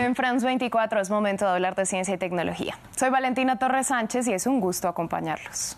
[0.00, 2.78] En France 24 es momento de hablar de ciencia y tecnología.
[2.96, 5.76] Soy Valentina Torres Sánchez y es un gusto acompañarlos.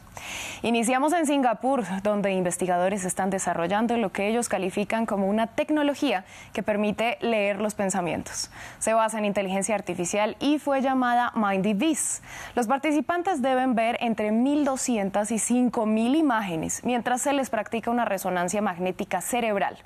[0.65, 6.63] Iniciamos en Singapur, donde investigadores están desarrollando lo que ellos califican como una tecnología que
[6.63, 8.49] permite leer los pensamientos.
[8.79, 12.23] Se basa en inteligencia artificial y fue llamada MindyVis.
[12.55, 18.63] Los participantes deben ver entre 1.200 y 5.000 imágenes mientras se les practica una resonancia
[18.63, 19.77] magnética cerebral.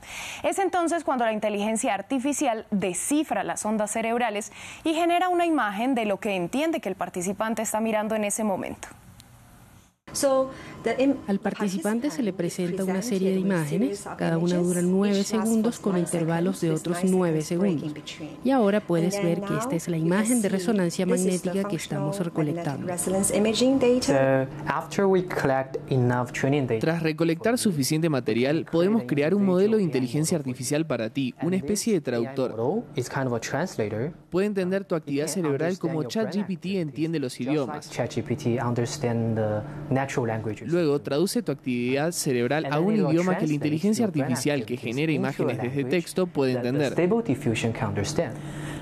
[0.43, 4.53] Es entonces cuando la inteligencia artificial descifra las ondas cerebrales
[4.85, 8.45] y genera una imagen de lo que entiende que el participante está mirando en ese
[8.45, 8.89] momento.
[11.27, 15.99] Al participante se le presenta una serie de imágenes, cada una dura nueve segundos con
[15.99, 17.93] intervalos de otros nueve segundos.
[18.45, 22.87] Y ahora puedes ver que esta es la imagen de resonancia magnética que estamos recolectando.
[26.81, 31.93] Tras recolectar suficiente material, podemos crear un modelo de inteligencia artificial para ti, una especie
[31.93, 32.85] de traductor.
[34.31, 37.91] Puede entender tu actividad cerebral como ChatGPT entiende los idiomas.
[40.67, 45.61] Luego, traduce tu actividad cerebral a un idioma que la inteligencia artificial que genera imágenes
[45.61, 46.95] desde texto puede entender.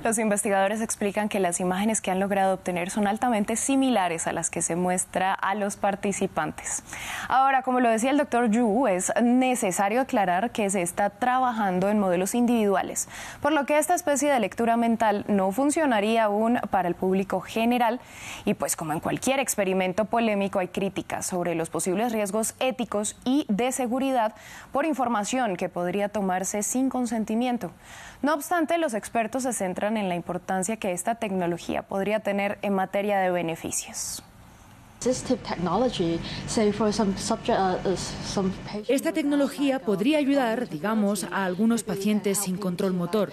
[0.05, 4.51] Los investigadores explican que las imágenes que han logrado obtener son altamente similares a las
[4.51, 6.83] que se muestra a los participantes.
[7.27, 11.99] Ahora, como lo decía el doctor Yu, es necesario aclarar que se está trabajando en
[11.99, 13.09] modelos individuales,
[13.41, 17.99] por lo que esta especie de lectura mental no funcionaría aún para el público general
[18.45, 23.47] y pues como en cualquier experimento polémico hay críticas sobre los posibles riesgos éticos y
[23.49, 24.35] de seguridad
[24.71, 27.71] por información que podría tomarse sin consentimiento.
[28.21, 32.75] No obstante, los expertos se centran en la importancia que esta tecnología podría tener en
[32.75, 34.23] materia de beneficios.
[38.89, 43.31] Esta tecnología podría ayudar, digamos, a algunos pacientes sin control motor.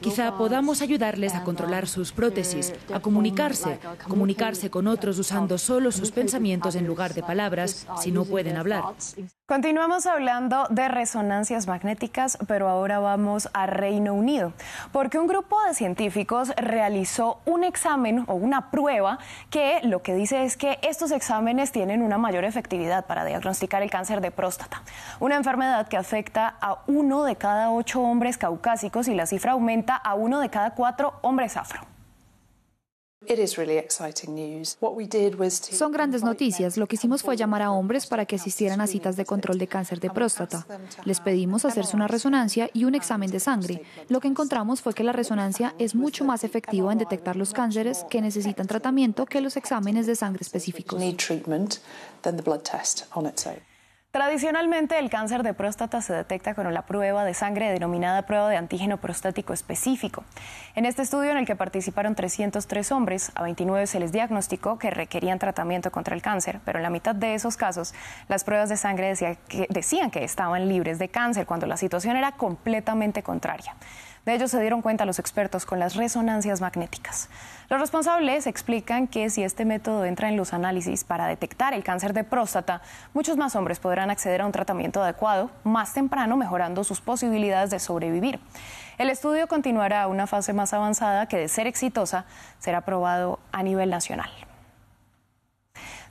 [0.00, 3.78] Quizá podamos ayudarles a controlar sus prótesis, a comunicarse,
[4.08, 8.84] comunicarse con otros usando solo sus pensamientos en lugar de palabras si no pueden hablar.
[9.46, 14.54] Continuamos hablando de resonancias magnéticas, pero ahora vamos a Reino Unido,
[14.90, 19.18] porque un grupo de científicos realizó un examen o una prueba
[19.50, 23.90] que lo que dice es que estos exámenes tienen una mayor efectividad para diagnosticar el
[23.90, 24.82] cáncer de próstata,
[25.20, 29.94] una enfermedad que afecta a uno de cada ocho hombres caucásicos y la cifra aumenta
[29.94, 31.93] a uno de cada cuatro hombres afro.
[35.76, 36.76] Son grandes noticias.
[36.76, 39.66] Lo que hicimos fue llamar a hombres para que asistieran a citas de control de
[39.66, 40.66] cáncer de próstata.
[41.04, 43.82] Les pedimos hacerse una resonancia y un examen de sangre.
[44.08, 48.04] Lo que encontramos fue que la resonancia es mucho más efectiva en detectar los cánceres
[48.10, 51.00] que necesitan tratamiento que los exámenes de sangre específicos.
[54.14, 58.56] Tradicionalmente el cáncer de próstata se detecta con la prueba de sangre denominada prueba de
[58.56, 60.22] antígeno prostático específico.
[60.76, 64.92] En este estudio en el que participaron 303 hombres, a 29 se les diagnosticó que
[64.92, 67.92] requerían tratamiento contra el cáncer, pero en la mitad de esos casos
[68.28, 69.16] las pruebas de sangre
[69.68, 73.74] decían que estaban libres de cáncer cuando la situación era completamente contraria.
[74.24, 77.28] De ello se dieron cuenta los expertos con las resonancias magnéticas.
[77.68, 82.14] Los responsables explican que si este método entra en los análisis para detectar el cáncer
[82.14, 82.80] de próstata,
[83.12, 87.78] muchos más hombres podrán acceder a un tratamiento adecuado más temprano, mejorando sus posibilidades de
[87.78, 88.40] sobrevivir.
[88.96, 92.24] El estudio continuará a una fase más avanzada que, de ser exitosa,
[92.58, 94.30] será aprobado a nivel nacional.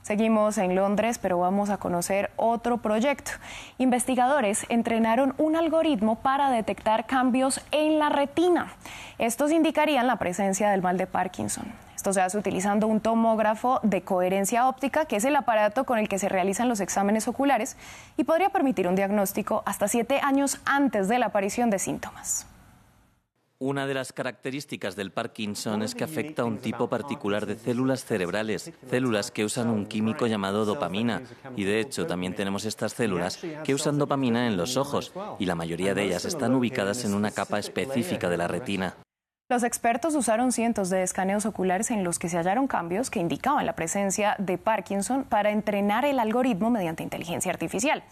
[0.04, 3.30] Seguimos en Londres, pero vamos a conocer otro proyecto.
[3.78, 8.74] Investigadores entrenaron un algoritmo para detectar cambios en la retina.
[9.16, 11.64] Estos indicarían la presencia del mal de Parkinson.
[11.96, 16.06] Esto se hace utilizando un tomógrafo de coherencia óptica, que es el aparato con el
[16.06, 17.78] que se realizan los exámenes oculares
[18.18, 22.46] y podría permitir un diagnóstico hasta siete años antes de la aparición de síntomas.
[23.64, 28.04] Una de las características del Parkinson es que afecta a un tipo particular de células
[28.04, 31.22] cerebrales, células que usan un químico llamado dopamina.
[31.56, 35.54] Y de hecho también tenemos estas células que usan dopamina en los ojos y la
[35.54, 38.98] mayoría de ellas están ubicadas en una capa específica de la retina.
[39.54, 43.64] Los expertos usaron cientos de escaneos oculares en los que se hallaron cambios que indicaban
[43.64, 48.02] la presencia de Parkinson para entrenar el algoritmo mediante inteligencia artificial.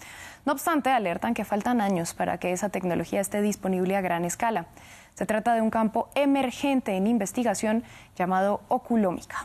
[0.47, 4.67] No obstante, alertan que faltan años para que esa tecnología esté disponible a gran escala.
[5.15, 7.83] Se trata de un campo emergente en investigación
[8.15, 9.45] llamado oculómica.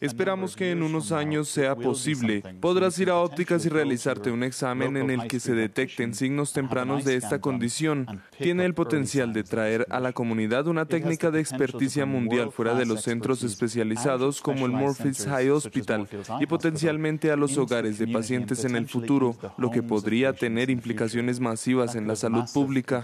[0.00, 2.42] Esperamos que en unos años sea posible.
[2.60, 7.04] Podrás ir a ópticas y realizarte un examen en el que se detecten signos tempranos
[7.04, 8.22] de esta condición.
[8.38, 12.86] Tiene el potencial de traer a la comunidad una técnica de experticia mundial fuera de
[12.86, 16.08] los centros especializados como el Murphy's High Hospital
[16.40, 21.40] y potencialmente a los hogares de pacientes en el futuro, lo que podría tener implicaciones
[21.40, 23.02] masivas en la salud pública.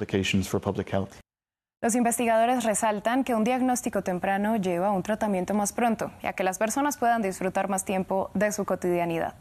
[1.83, 6.33] Los investigadores resaltan que un diagnóstico temprano lleva a un tratamiento más pronto y a
[6.33, 9.35] que las personas puedan disfrutar más tiempo de su cotidianidad.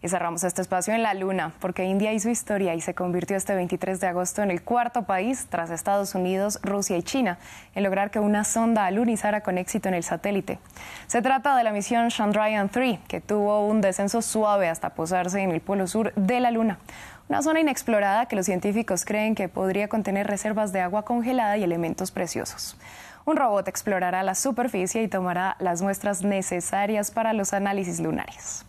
[0.00, 3.54] Y cerramos este espacio en la Luna, porque India hizo historia y se convirtió este
[3.54, 7.38] 23 de agosto en el cuarto país, tras Estados Unidos, Rusia y China,
[7.74, 10.58] en lograr que una sonda alunizara con éxito en el satélite.
[11.06, 15.60] Se trata de la misión Chandrayaan-3, que tuvo un descenso suave hasta posarse en el
[15.60, 16.78] polo sur de la Luna
[17.28, 21.64] una zona inexplorada que los científicos creen que podría contener reservas de agua congelada y
[21.64, 22.76] elementos preciosos.
[23.24, 28.64] Un robot explorará la superficie y tomará las muestras necesarias para los análisis lunares.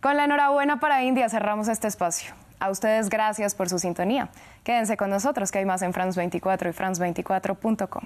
[0.00, 2.32] Con la enhorabuena para India cerramos este espacio.
[2.60, 4.30] A ustedes gracias por su sintonía.
[4.64, 8.04] Quédense con nosotros que hay más en France 24 y France24.com.